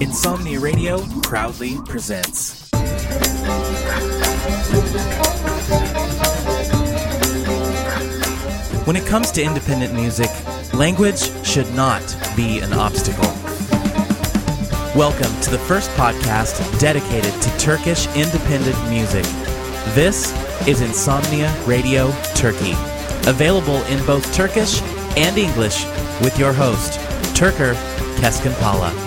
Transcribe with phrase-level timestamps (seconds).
[0.00, 2.68] Insomnia Radio proudly presents.
[8.86, 10.28] When it comes to independent music,
[10.74, 12.02] language should not
[12.36, 13.24] be an obstacle.
[14.94, 19.24] Welcome to the first podcast dedicated to Turkish independent music.
[19.94, 20.34] This
[20.68, 22.72] is Insomnia Radio Turkey,
[23.26, 24.82] available in both Turkish
[25.16, 25.86] and English
[26.20, 27.00] with your host,
[27.34, 27.74] Turker
[28.16, 29.03] Keskinpala.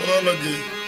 [0.00, 0.81] Prologue.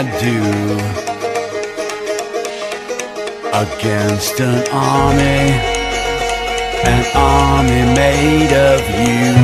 [0.00, 0.40] I do
[3.52, 5.44] against an army?
[6.92, 9.34] An army made of you.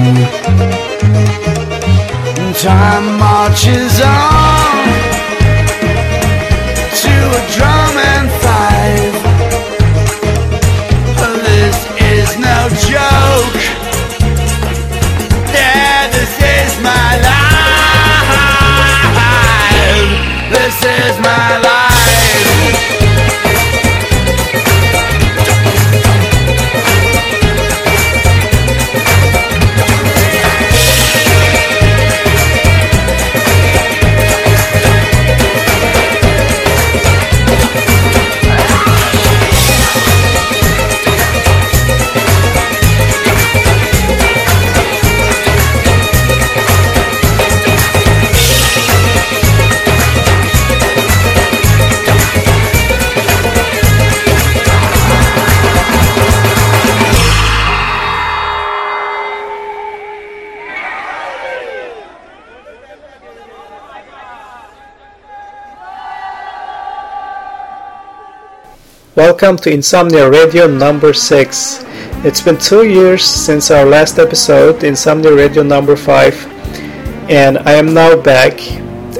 [2.54, 3.85] Time marches
[69.16, 71.84] Welcome to Insomnia Radio number 6.
[72.22, 77.94] It's been two years since our last episode, Insomnia Radio number 5, and I am
[77.94, 78.60] now back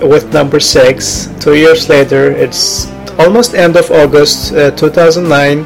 [0.03, 1.31] with number 6.
[1.41, 2.89] Two years later, it's
[3.19, 5.65] almost end of August uh, 2009.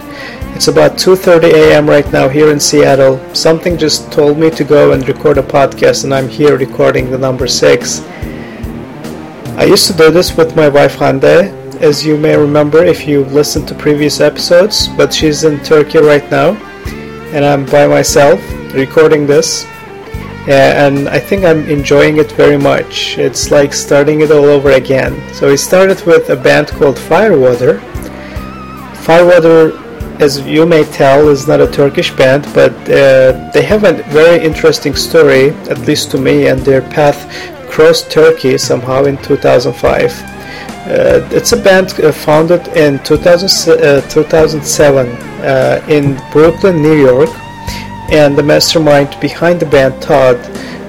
[0.54, 1.90] It's about 2:30 a.m.
[1.90, 3.18] right now here in Seattle.
[3.34, 7.18] Something just told me to go and record a podcast, and I'm here recording the
[7.18, 8.00] number 6.
[9.58, 11.49] I used to do this with my wife Hande,
[11.80, 16.30] as you may remember if you've listened to previous episodes, but she's in Turkey right
[16.30, 16.50] now,
[17.32, 18.38] and I'm by myself
[18.74, 19.64] recording this.
[20.46, 23.16] And I think I'm enjoying it very much.
[23.18, 25.12] It's like starting it all over again.
[25.34, 27.80] So we started with a band called Firewater.
[29.04, 29.78] Firewater,
[30.20, 34.44] as you may tell, is not a Turkish band, but uh, they have a very
[34.44, 37.18] interesting story, at least to me, and their path
[37.70, 40.39] crossed Turkey somehow in 2005.
[40.90, 47.30] Uh, it's a band uh, founded in 2000, uh, 2007 uh, in Brooklyn, New York,
[48.10, 50.34] and the mastermind behind the band, Todd,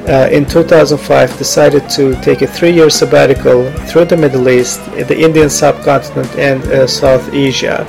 [0.09, 5.51] uh, in 2005 decided to take a three-year sabbatical through the Middle East, the Indian
[5.51, 7.86] subcontinent, and South Asia.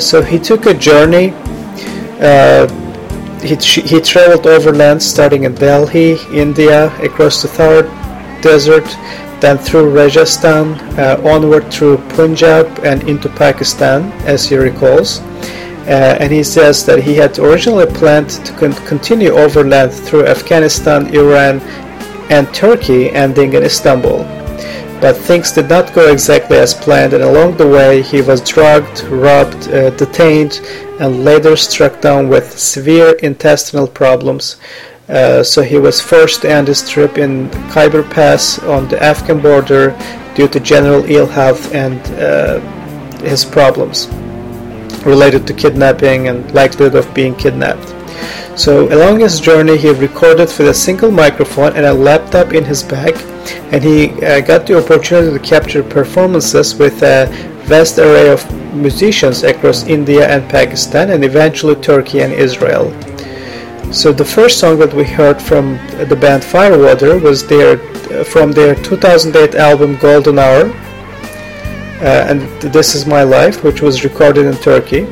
[0.00, 1.34] so he took a journey.
[3.42, 7.82] he, he traveled overland, starting in Delhi, India, across the Thar
[8.40, 8.88] Desert,
[9.42, 15.18] then through Rajasthan, uh, onward through Punjab and into Pakistan, as he recalls.
[15.18, 21.12] Uh, and he says that he had originally planned to con- continue overland through Afghanistan,
[21.12, 21.60] Iran,
[22.30, 24.24] and Turkey, ending in Istanbul.
[25.00, 29.02] But things did not go exactly as planned, and along the way he was drugged,
[29.10, 30.60] robbed, uh, detained,
[31.00, 34.56] and later struck down with severe intestinal problems,
[35.08, 39.40] uh, so he was forced to end his trip in Khyber Pass on the Afghan
[39.40, 39.96] border
[40.34, 42.60] due to general ill health and uh,
[43.20, 44.08] his problems
[45.04, 47.94] related to kidnapping and likelihood of being kidnapped.
[48.58, 52.82] So along his journey, he recorded with a single microphone and a laptop in his
[52.82, 53.16] bag,
[53.72, 57.26] and he uh, got the opportunity to capture performances with a
[57.64, 58.44] vast array of
[58.74, 62.92] musicians across India and Pakistan, and eventually Turkey and Israel.
[63.92, 65.76] So the first song that we heard from
[66.08, 67.76] the band Firewater was their
[68.24, 70.72] from their 2008 album Golden Hour,
[72.00, 72.40] uh, and
[72.72, 75.02] This Is My Life, which was recorded in Turkey.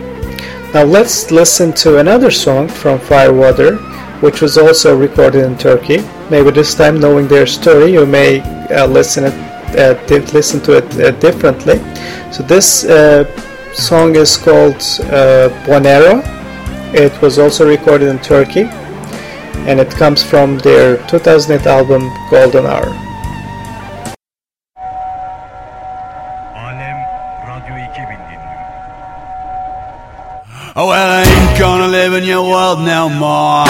[0.73, 3.77] Now let's listen to another song from Firewater,
[4.23, 5.99] which was also recorded in Turkey.
[6.31, 8.41] Maybe this time, knowing their story, you may
[8.71, 9.35] uh, listen it,
[9.79, 11.77] uh, listen to it uh, differently.
[12.33, 13.25] So this uh,
[13.75, 14.77] song is called
[15.13, 16.40] uh, Bonero
[16.95, 18.69] it was also recorded in Turkey
[19.69, 22.89] and it comes from their 2008 album Golden Hour.
[30.77, 33.67] Oh, well, I ain't gonna live in your world no more.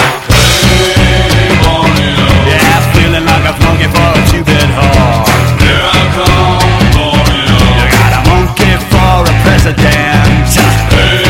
[2.47, 5.25] Yeah, feeling like a flunky for a two-bit whore.
[5.65, 6.61] Here I come,
[7.75, 10.45] You got a monkey for a president.
[11.01, 11.30] all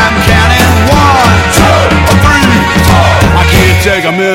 [0.06, 1.82] am counting one, two,
[2.22, 2.54] three,
[2.86, 3.10] four.
[3.38, 4.29] I can't take a minute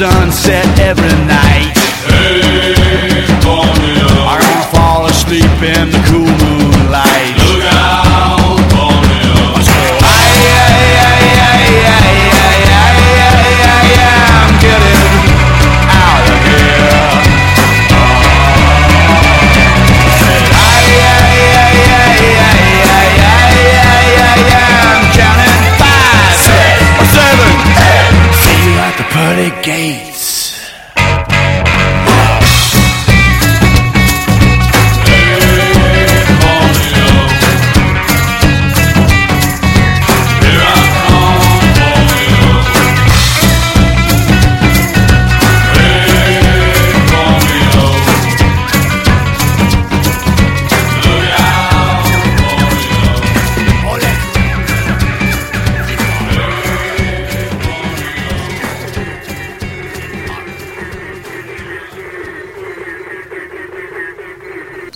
[0.00, 1.79] sunset every night.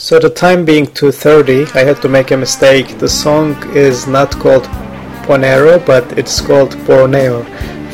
[0.05, 2.99] So the time being 2:30, I had to make a mistake.
[2.99, 4.65] The song is not called
[5.25, 7.43] Ponero, but it's called Borneo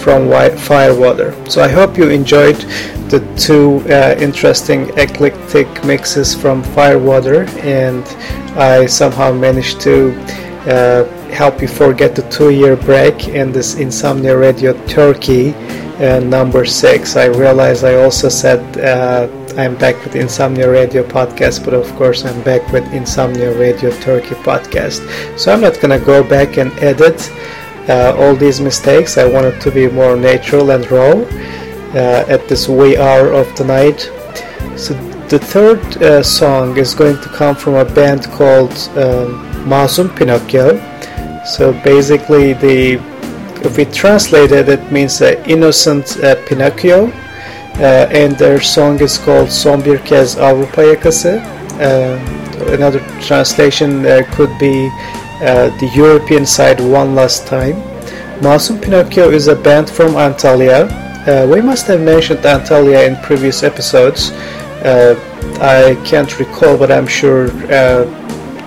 [0.02, 0.28] from
[0.68, 1.32] Firewater.
[1.48, 2.58] So I hope you enjoyed
[3.12, 8.02] the two uh, interesting eclectic mixes from Firewater, and
[8.58, 9.94] I somehow managed to
[10.66, 17.14] uh, help you forget the two-year break in this Insomnia Radio Turkey uh, number six.
[17.14, 22.24] I realize I also said uh, I'm back with Insomnia Radio podcast, but of course
[22.24, 25.00] I'm back with Insomnia Radio Turkey podcast.
[25.38, 27.30] So I'm not gonna go back and edit
[27.88, 29.18] uh, all these mistakes.
[29.18, 33.54] I want it to be more natural and raw uh, at this wee hour of
[33.56, 34.00] the night.
[34.78, 34.94] So
[35.28, 40.78] the third uh, song is going to come from a band called um, Masum Pinocchio.
[41.44, 43.00] So basically, the
[43.62, 47.12] if we translate it, it means innocent uh, Pinocchio,
[47.78, 51.40] and their song is called Son bir kez Avrupa yakası.
[52.78, 54.04] another translation
[54.36, 54.90] could be
[55.40, 57.76] uh, the European side one last time.
[58.40, 60.88] Masum Pinocchio is a band from Antalya.
[61.26, 64.32] Uh, we must have mentioned Antalya in previous episodes.
[64.84, 65.14] Uh,
[65.60, 68.04] I can't recall, but I'm sure uh,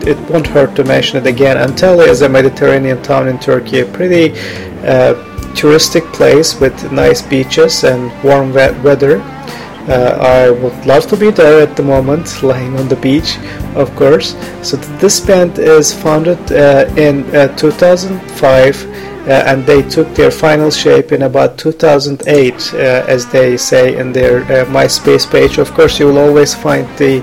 [0.02, 1.58] it won't hurt to mention it again.
[1.58, 4.32] Antalya is a Mediterranean town in Turkey, pretty
[4.82, 5.14] uh,
[5.54, 9.22] touristic place with nice beaches and warm wet weather.
[9.88, 13.38] Uh, I would love to be there at the moment, lying on the beach,
[13.76, 14.36] of course.
[14.62, 20.70] So this band is founded uh, in uh, 2005 uh, and they took their final
[20.70, 22.78] shape in about 2008, uh,
[23.08, 25.60] as they say in their uh, MySpace page.
[25.60, 27.22] Of course, you will always find the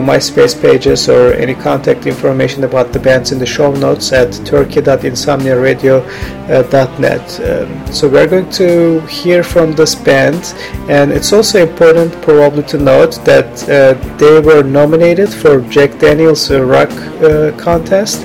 [0.00, 7.40] MySpace pages or any contact information about the bands in the show notes at turkey.insomniaradio.net.
[7.40, 10.54] Um, so we're going to hear from this band,
[10.88, 13.58] and it's also important, probably, to note that
[14.18, 16.88] they were nominated for Jack Daniels Rock
[17.58, 18.24] Contest.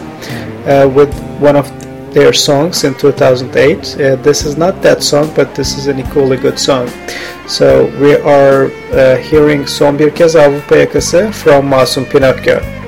[0.62, 1.81] Uh, with one of
[2.12, 3.96] their songs in 2008.
[3.96, 6.88] Uh, this is not that song, but this is an equally good song.
[7.48, 12.81] So we are uh, hearing Son Bir Kez Avrupa Yakası from Masum Pinocchio.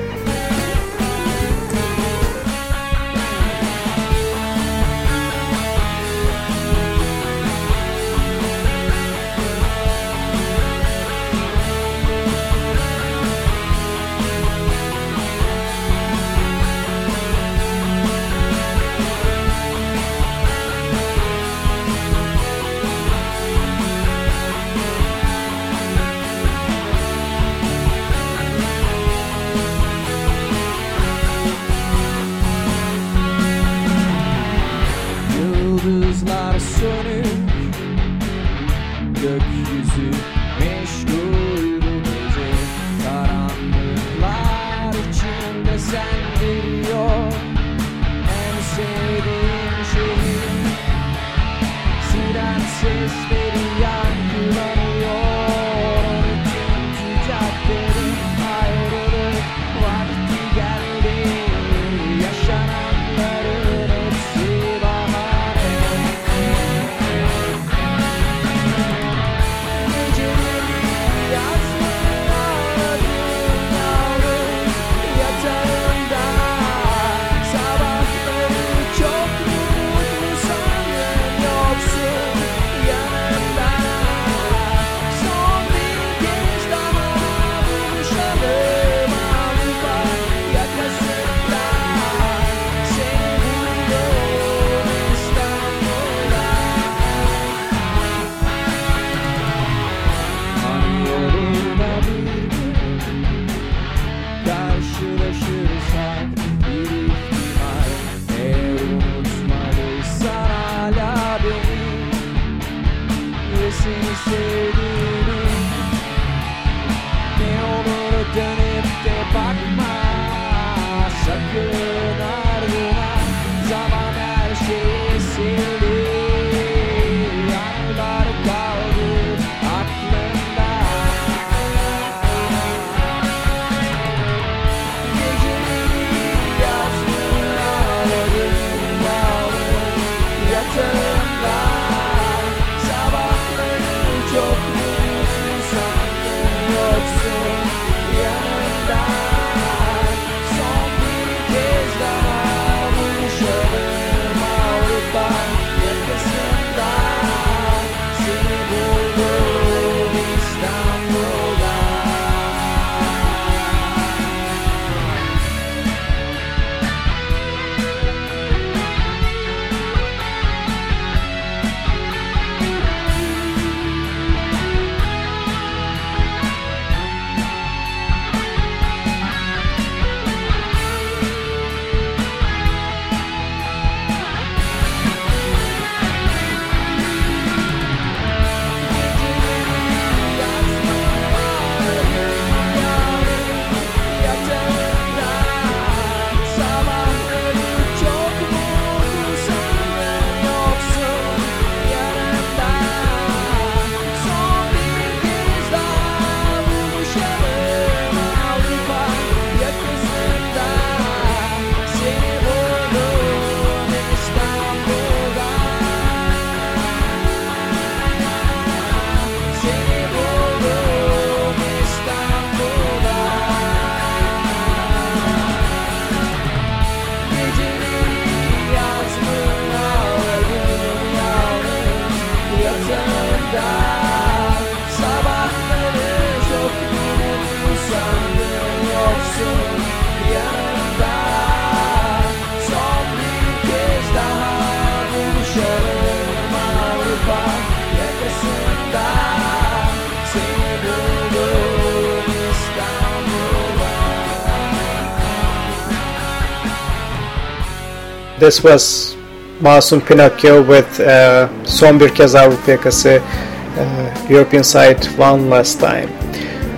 [258.44, 259.16] This was
[259.60, 266.08] Masum Pinocchio with uh, Son Bir Kez uh, European side one last time.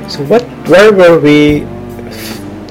[0.09, 1.67] So what where were we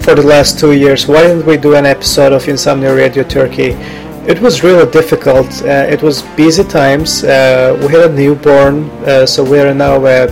[0.03, 1.07] for the last two years?
[1.07, 3.71] Why didn't we do an episode of Insomnia Radio Turkey?
[4.31, 5.49] It was really difficult.
[5.63, 7.25] Uh, it was busy times.
[7.25, 10.27] Uh, we had a newborn, uh, so we are now a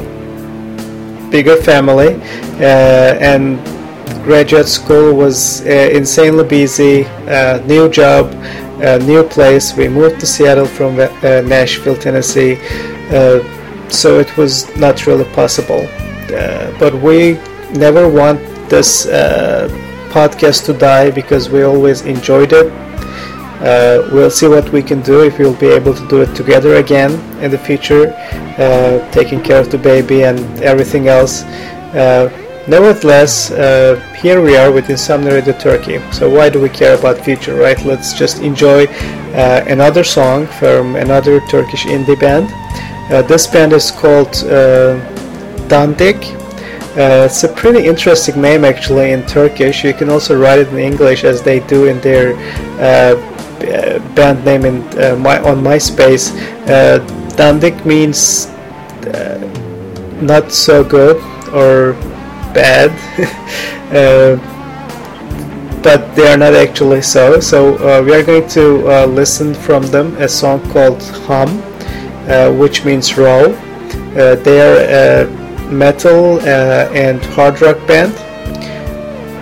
[1.30, 2.16] bigger family,
[2.62, 3.60] uh, and
[4.24, 7.06] graduate school was uh, insanely busy.
[7.28, 8.34] Uh, new job,
[8.82, 9.76] uh, new place.
[9.76, 11.08] We moved to Seattle from uh,
[11.42, 12.58] Nashville, Tennessee,
[13.12, 13.40] uh,
[13.90, 15.88] so it was not really possible.
[16.34, 17.34] Uh, but we
[17.78, 18.40] never want
[18.70, 19.06] this
[20.12, 22.72] podcast to die because we always enjoyed it.
[24.12, 27.12] We'll see what we can do if we'll be able to do it together again
[27.42, 28.12] in the future,
[29.12, 31.44] taking care of the baby and everything else.
[31.94, 32.28] Uh,
[32.68, 36.00] nevertheless, uh, here we are with Insomnia Radio Turkey.
[36.12, 37.80] So why do we care about future, right?
[37.84, 42.50] Let's just enjoy uh, another song from another Turkish indie band.
[43.12, 44.98] Uh, this band is called uh,
[45.68, 46.24] Dandik.
[46.96, 49.84] Uh, it's a pretty interesting name actually in Turkish.
[49.84, 52.36] You can also write it in English as they do in their
[52.80, 53.16] uh,
[54.16, 56.32] band name in uh, my on MySpace.
[57.36, 58.48] Dandik means
[60.22, 61.18] not so good
[61.54, 61.96] or
[62.54, 62.92] bad,
[63.92, 64.38] uh,
[65.82, 67.40] but they are not actually so.
[67.40, 71.62] So uh, we are going to uh, listen from them a song called Hum,
[72.28, 73.54] uh, which means row.
[74.16, 78.14] Uh, they are a metal uh, and hard rock band.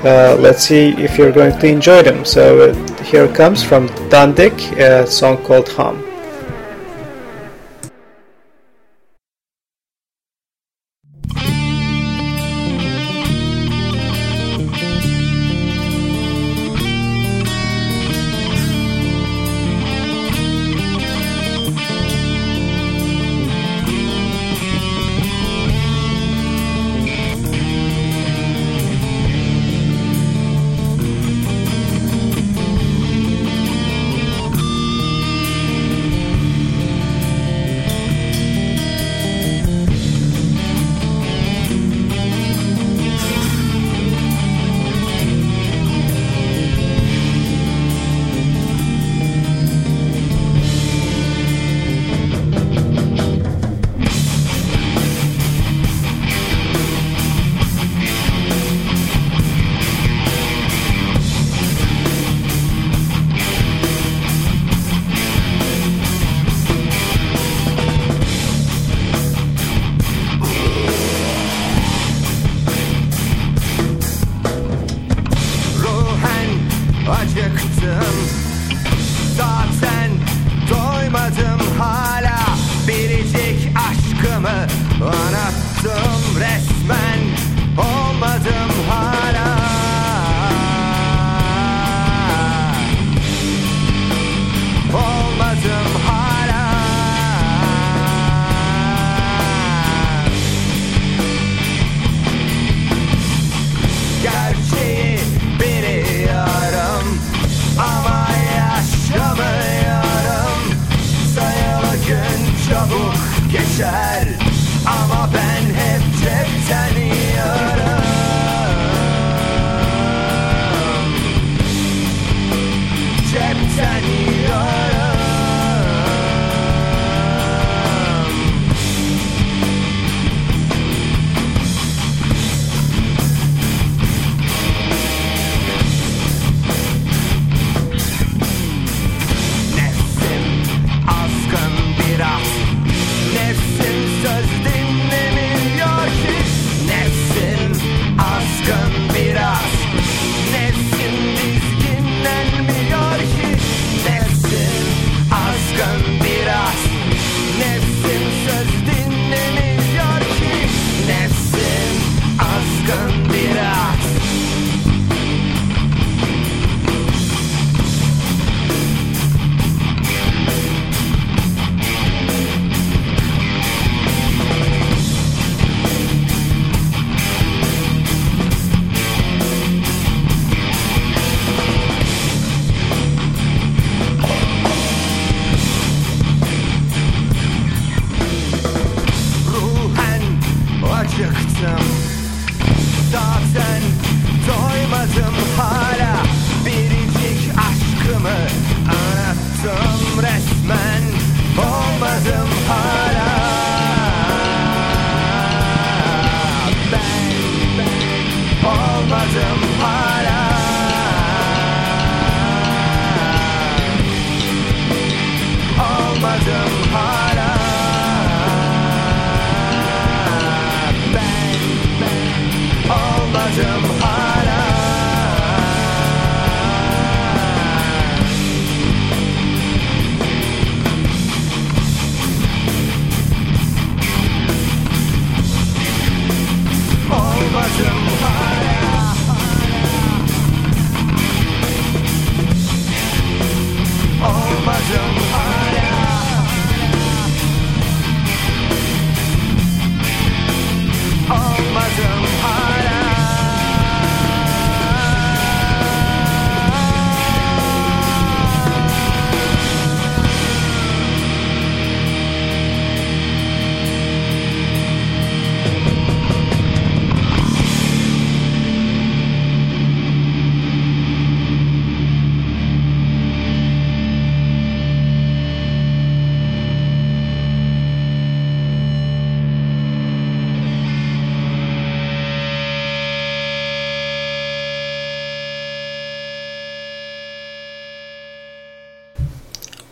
[0.03, 2.25] Let's see if you're going to enjoy them.
[2.25, 6.10] So here comes from Dandik, a song called Hum.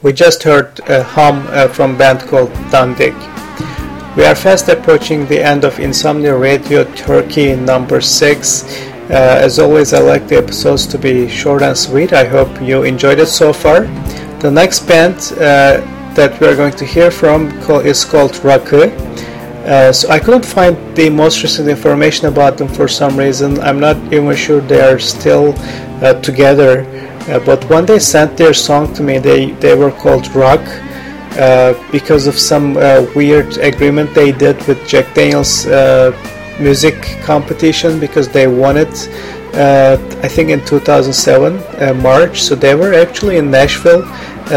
[0.02, 3.18] We just heard a hum uh, from band called Dandik.
[4.16, 8.64] We are fast approaching the end of Insomnia Radio Turkey number 6.
[8.64, 12.14] Uh, as always, I like the episodes to be short and sweet.
[12.14, 13.82] I hope you enjoyed it so far.
[14.40, 15.82] The next band uh,
[16.16, 17.50] that we are going to hear from
[17.84, 18.88] is called Rakı.
[19.68, 23.60] Uh, so I couldn't find the most recent information about them for some reason.
[23.60, 25.54] I'm not even sure they are still
[26.02, 26.86] uh, together.
[27.30, 30.62] Uh, but when they sent their song to me, they, they were called Rock
[31.38, 36.12] uh, because of some uh, weird agreement they did with Jack Daniels uh,
[36.60, 39.08] music competition because they won it.
[39.54, 42.42] Uh, I think in 2007 uh, March.
[42.42, 44.04] So they were actually in Nashville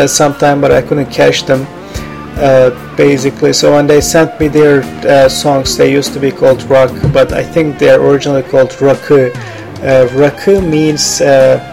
[0.08, 1.66] sometime, but I couldn't catch them
[2.36, 3.52] uh, basically.
[3.52, 7.32] So when they sent me their uh, songs, they used to be called rock, but
[7.32, 9.32] I think they're originally called rakı.
[9.82, 11.71] Uh, rakı means uh,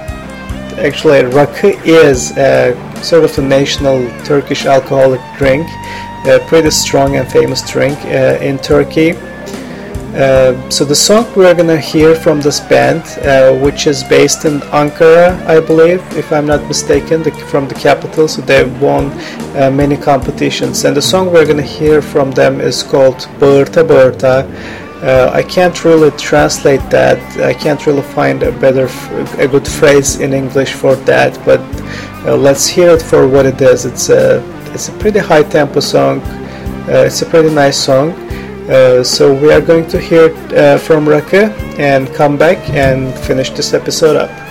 [0.87, 5.67] actually rakı is uh, sort of a national Turkish alcoholic drink,
[6.25, 9.15] a pretty strong and famous drink uh, in Turkey.
[10.15, 14.59] Uh, so the song we're gonna hear from this band, uh, which is based in
[14.71, 18.27] Ankara, I believe, if I'm not mistaken, the, from the capital.
[18.27, 19.11] So they've won
[19.55, 24.47] uh, many competitions, and the song we're gonna hear from them is called "Bağırta Bağırta."
[25.01, 27.19] Uh, I can't really translate that.
[27.39, 28.87] I can't really find a better,
[29.37, 31.39] a good phrase in English for that.
[31.45, 31.61] But
[32.25, 33.85] uh, let's hear it for what it is.
[33.85, 36.21] It's a, it's a pretty high tempo song.
[36.21, 38.11] Uh, it's a pretty nice song.
[38.69, 43.49] Uh, so we are going to hear uh, from Rakı and come back and finish
[43.51, 44.48] this episode up.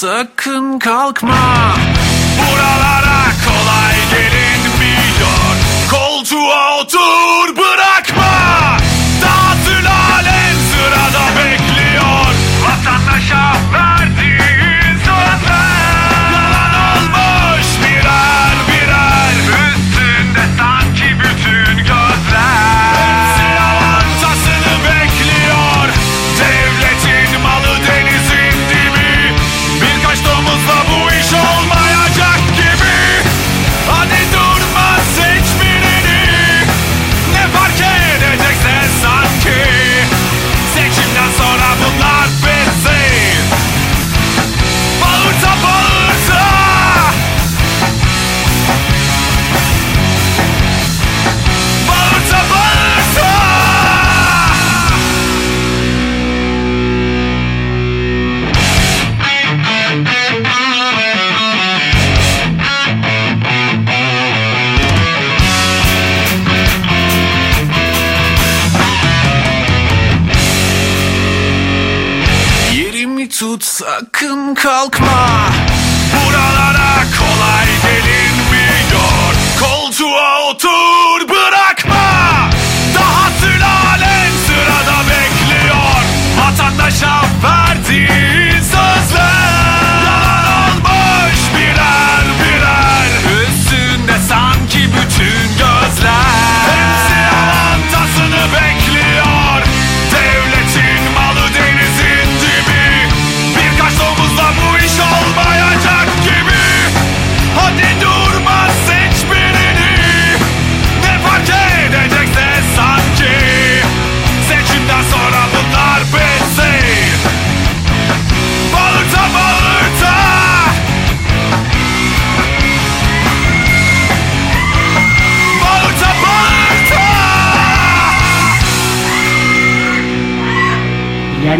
[0.00, 1.74] Sakın kalkma.
[2.38, 5.56] Buralara kolay gelinmiyor
[5.90, 7.56] Koltuğa otur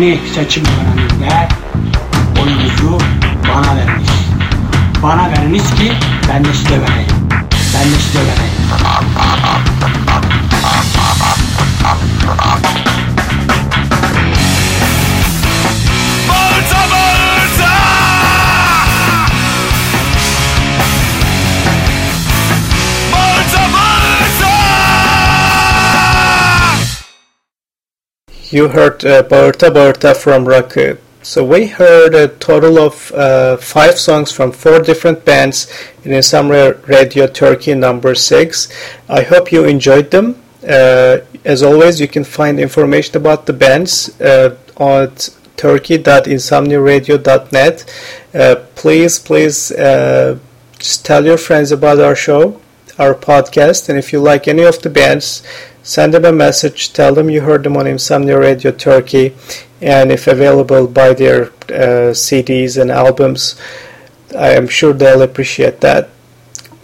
[0.01, 1.49] yeni seçim döneminde
[2.43, 2.99] oyunuzu
[3.49, 4.11] bana veriniz.
[5.03, 5.93] Bana veriniz ki
[6.29, 7.11] ben de size vereyim.
[7.75, 8.50] Ben de size vereyim.
[28.51, 30.97] You heard uh, Bağırta from Rakı.
[31.23, 35.69] So we heard a total of uh, five songs from four different bands
[36.05, 38.69] in Insomnia Radio Turkey number six.
[39.09, 40.35] I hope you enjoyed them.
[40.69, 45.13] Uh, as always, you can find information about the bands uh, on
[45.57, 47.85] turkey.insomniaradio.net.
[48.35, 50.39] Uh, please, please uh,
[50.79, 52.61] just tell your friends about our show,
[52.99, 55.43] our podcast, and if you like any of the bands,
[55.83, 59.35] send them a message, tell them you heard them on Insomnia Radio Turkey,
[59.81, 63.61] and if available, buy their uh, CDs and albums.
[64.37, 66.11] I am sure they'll appreciate that.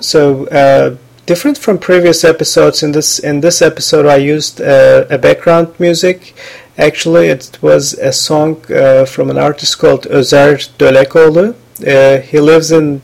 [0.00, 5.18] So, uh, different from previous episodes, in this in this episode, I used uh, a
[5.18, 6.34] background music.
[6.78, 11.54] Actually, it was a song uh, from an artist called Özer Dölekoğlu.
[11.86, 13.02] Uh, he lives in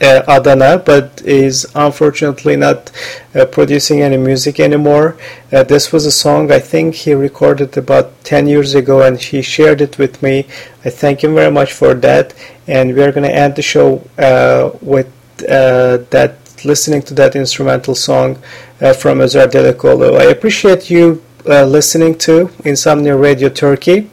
[0.00, 2.90] uh, Adana, but is unfortunately not
[3.34, 5.16] uh, producing any music anymore.
[5.52, 9.42] Uh, this was a song I think he recorded about 10 years ago and he
[9.42, 10.46] shared it with me.
[10.84, 12.34] I thank him very much for that.
[12.66, 15.08] And we're going to end the show uh, with
[15.42, 18.38] uh, that, listening to that instrumental song
[18.80, 20.20] uh, from Özer Delekoğlu.
[20.20, 24.10] I appreciate you listening to Insomnia Radio Turkey.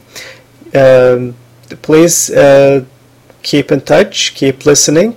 [0.74, 1.34] Um,
[1.82, 2.30] please
[3.42, 5.14] keep in touch, keep listening.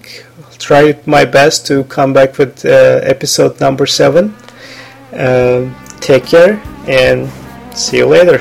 [0.61, 4.35] Try my best to come back with uh, episode number seven.
[5.13, 7.29] Um, take care and
[7.73, 8.39] see you later.